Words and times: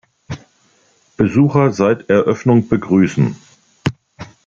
Besucher 1.15 1.73
seit 1.73 2.09
Eröffnung 2.09 2.67
begrüßen. 2.67 3.35